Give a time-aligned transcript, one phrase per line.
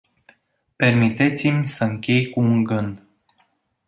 [0.77, 3.03] Permiteți-mi să închei cu un gând.